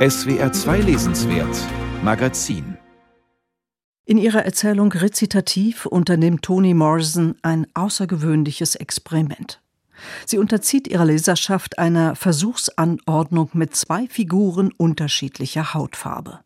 [0.00, 1.54] SWR 2 Lesenswert
[2.02, 2.78] Magazin
[4.06, 9.60] in ihrer Erzählung Rezitativ unternimmt Toni Morrison ein außergewöhnliches Experiment.
[10.24, 16.40] Sie unterzieht ihrer Leserschaft einer Versuchsanordnung mit zwei Figuren unterschiedlicher Hautfarbe.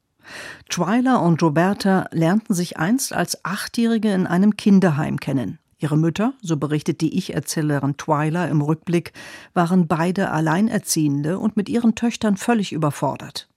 [0.68, 5.60] Twyla und Roberta lernten sich einst als Achtjährige in einem Kinderheim kennen.
[5.78, 9.12] Ihre Mütter, so berichtet die Ich-Erzählerin Twyla im Rückblick,
[9.52, 13.48] waren beide Alleinerziehende und mit ihren Töchtern völlig überfordert.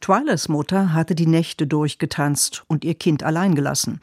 [0.00, 4.00] Twylas Mutter hatte die Nächte durchgetanzt und ihr Kind allein gelassen.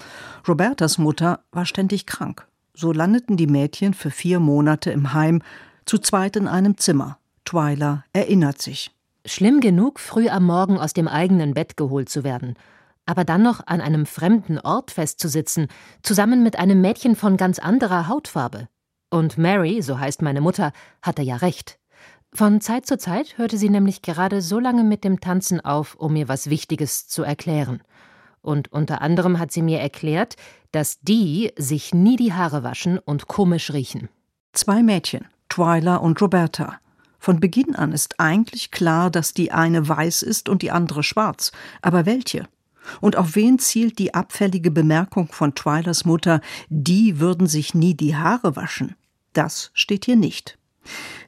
[0.48, 2.45] Robertas Mutter war ständig krank.
[2.73, 5.41] So landeten die Mädchen für vier Monate im Heim,
[5.86, 7.17] zu zweit in einem Zimmer.
[7.45, 8.91] Twyla erinnert sich.
[9.25, 12.55] Schlimm genug, früh am Morgen aus dem eigenen Bett geholt zu werden
[13.12, 15.68] aber dann noch an einem fremden Ort festzusitzen,
[16.02, 18.70] zusammen mit einem Mädchen von ganz anderer Hautfarbe.
[19.10, 21.78] Und Mary, so heißt meine Mutter, hatte ja recht.
[22.34, 26.14] Von Zeit zu Zeit hörte sie nämlich gerade so lange mit dem Tanzen auf, um
[26.14, 27.82] mir was Wichtiges zu erklären.
[28.40, 30.38] Und unter anderem hat sie mir erklärt,
[30.72, 34.08] dass die sich nie die Haare waschen und komisch riechen.
[34.53, 36.80] Zwei Mädchen, Twyla und Roberta.
[37.20, 41.52] Von Beginn an ist eigentlich klar, dass die eine weiß ist und die andere schwarz.
[41.81, 42.48] Aber welche?
[43.00, 48.16] Und auf wen zielt die abfällige Bemerkung von Twilers Mutter, die würden sich nie die
[48.16, 48.96] Haare waschen?
[49.34, 50.58] Das steht hier nicht.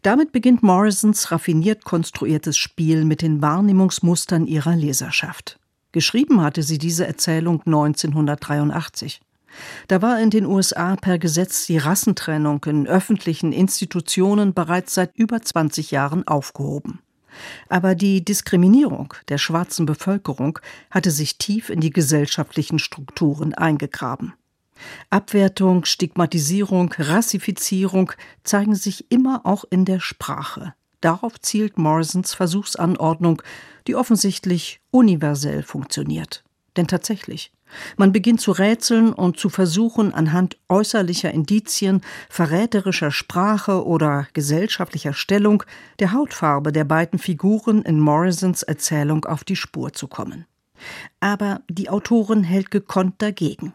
[0.01, 5.59] Damit beginnt Morrisons raffiniert konstruiertes Spiel mit den Wahrnehmungsmustern ihrer Leserschaft.
[5.91, 9.21] Geschrieben hatte sie diese Erzählung 1983.
[9.87, 15.41] Da war in den USA per Gesetz die Rassentrennung in öffentlichen Institutionen bereits seit über
[15.41, 16.99] 20 Jahren aufgehoben.
[17.69, 20.59] Aber die Diskriminierung der schwarzen Bevölkerung
[20.91, 24.33] hatte sich tief in die gesellschaftlichen Strukturen eingegraben.
[25.09, 28.11] Abwertung, Stigmatisierung, Rassifizierung
[28.43, 30.73] zeigen sich immer auch in der Sprache.
[31.01, 33.41] Darauf zielt Morrisons Versuchsanordnung,
[33.87, 36.43] die offensichtlich universell funktioniert.
[36.77, 37.51] Denn tatsächlich,
[37.97, 45.63] man beginnt zu rätseln und zu versuchen, anhand äußerlicher Indizien, verräterischer Sprache oder gesellschaftlicher Stellung
[45.99, 50.45] der Hautfarbe der beiden Figuren in Morrisons Erzählung auf die Spur zu kommen.
[51.19, 53.73] Aber die Autorin hält gekonnt dagegen.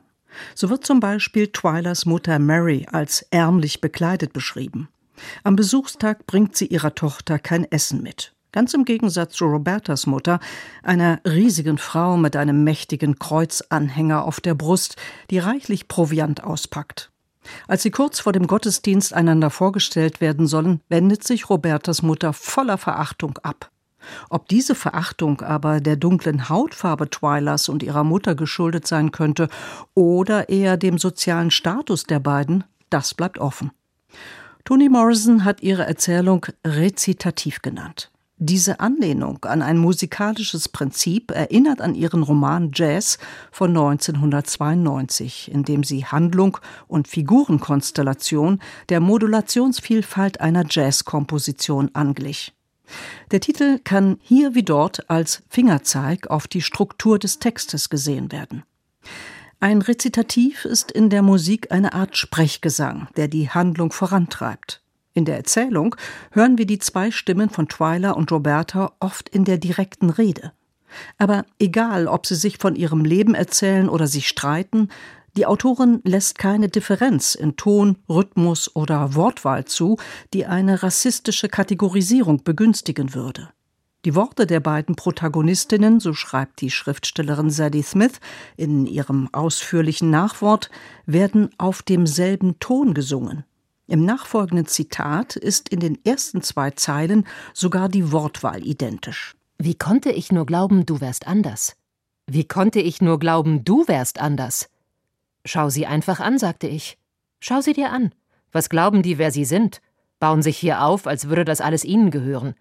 [0.54, 4.88] So wird zum Beispiel Twilers Mutter Mary als ärmlich bekleidet beschrieben.
[5.42, 8.34] Am Besuchstag bringt sie ihrer Tochter kein Essen mit.
[8.52, 10.40] Ganz im Gegensatz zu Robertas Mutter,
[10.82, 14.96] einer riesigen Frau mit einem mächtigen Kreuzanhänger auf der Brust,
[15.30, 17.10] die reichlich Proviant auspackt.
[17.66, 22.78] Als sie kurz vor dem Gottesdienst einander vorgestellt werden sollen, wendet sich Robertas Mutter voller
[22.78, 23.70] Verachtung ab.
[24.30, 29.48] Ob diese Verachtung aber der dunklen Hautfarbe Twylas und ihrer Mutter geschuldet sein könnte
[29.94, 33.72] oder eher dem sozialen Status der beiden, das bleibt offen.
[34.64, 38.10] Toni Morrison hat ihre Erzählung rezitativ genannt.
[38.40, 43.18] Diese Anlehnung an ein musikalisches Prinzip erinnert an ihren Roman Jazz
[43.50, 48.60] von 1992, in dem sie Handlung und Figurenkonstellation
[48.90, 52.54] der Modulationsvielfalt einer Jazzkomposition anglich.
[53.32, 58.62] Der Titel kann hier wie dort als Fingerzeig auf die Struktur des Textes gesehen werden.
[59.58, 64.80] Ein Rezitativ ist in der Musik eine Art Sprechgesang, der die Handlung vorantreibt.
[65.18, 65.96] In der Erzählung
[66.30, 70.52] hören wir die zwei Stimmen von Twyla und Roberta oft in der direkten Rede.
[71.16, 74.90] Aber egal, ob sie sich von ihrem Leben erzählen oder sich streiten,
[75.36, 79.96] die Autorin lässt keine Differenz in Ton, Rhythmus oder Wortwahl zu,
[80.34, 83.48] die eine rassistische Kategorisierung begünstigen würde.
[84.04, 88.20] Die Worte der beiden Protagonistinnen, so schreibt die Schriftstellerin Sadie Smith
[88.56, 90.70] in ihrem ausführlichen Nachwort,
[91.06, 93.42] werden auf demselben Ton gesungen.
[93.88, 99.34] Im nachfolgenden Zitat ist in den ersten zwei Zeilen sogar die Wortwahl identisch.
[99.56, 101.74] Wie konnte ich nur glauben, du wärst anders?
[102.26, 104.68] Wie konnte ich nur glauben, du wärst anders?
[105.46, 106.98] Schau sie einfach an, sagte ich.
[107.40, 108.14] Schau sie dir an.
[108.52, 109.80] Was glauben die, wer sie sind?
[110.20, 112.54] Bauen sich hier auf, als würde das alles ihnen gehören.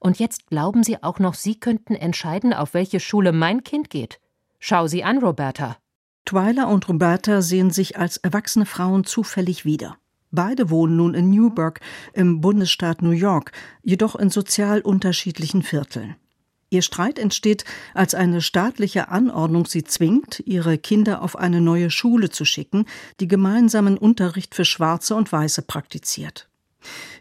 [0.00, 4.18] Und jetzt glauben sie auch noch, sie könnten entscheiden, auf welche Schule mein Kind geht.
[4.58, 5.76] Schau sie an, Roberta.
[6.24, 9.96] Twyla und Roberta sehen sich als erwachsene Frauen zufällig wieder.
[10.32, 11.78] Beide wohnen nun in Newburgh
[12.14, 13.52] im Bundesstaat New York,
[13.82, 16.16] jedoch in sozial unterschiedlichen Vierteln.
[16.70, 22.30] Ihr Streit entsteht, als eine staatliche Anordnung sie zwingt, ihre Kinder auf eine neue Schule
[22.30, 22.86] zu schicken,
[23.20, 26.48] die gemeinsamen Unterricht für Schwarze und Weiße praktiziert.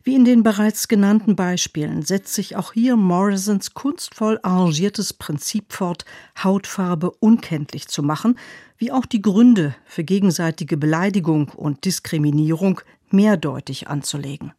[0.03, 6.05] Wie in den bereits genannten Beispielen setzt sich auch hier Morrisons kunstvoll arrangiertes Prinzip fort,
[6.41, 8.39] Hautfarbe unkenntlich zu machen,
[8.77, 12.81] wie auch die Gründe für gegenseitige Beleidigung und Diskriminierung
[13.13, 14.53] mehrdeutig anzulegen.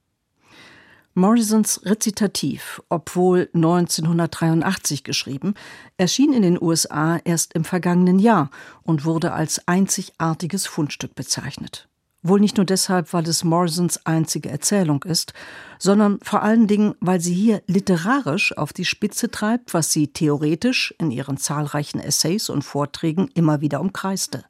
[1.15, 5.55] Morrisons Rezitativ, obwohl 1983 geschrieben,
[5.99, 8.51] erschien in den USA erst im vergangenen Jahr
[8.83, 11.89] und wurde als einzigartiges Fundstück bezeichnet.
[12.23, 15.35] Wohl nicht nur deshalb, weil es Morrisons einzige Erzählung ist,
[15.79, 20.95] sondern vor allen Dingen, weil sie hier literarisch auf die Spitze treibt, was sie theoretisch
[20.99, 24.45] in ihren zahlreichen Essays und Vorträgen immer wieder umkreiste.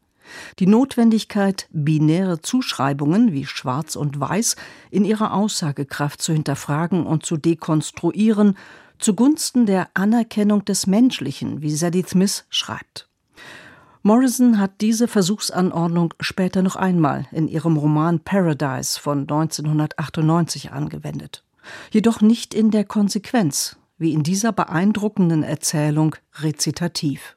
[0.59, 4.57] Die Notwendigkeit, binäre Zuschreibungen wie schwarz und weiß
[4.91, 8.57] in ihrer Aussagekraft zu hinterfragen und zu dekonstruieren,
[8.99, 13.09] zugunsten der Anerkennung des Menschlichen, wie Sadie Smith schreibt.
[14.05, 21.45] Morrison hat diese Versuchsanordnung später noch einmal in ihrem Roman Paradise von 1998 angewendet.
[21.93, 27.37] Jedoch nicht in der Konsequenz, wie in dieser beeindruckenden Erzählung rezitativ.